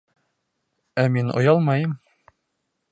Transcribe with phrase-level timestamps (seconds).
[1.03, 1.97] Ә мин оялмайым!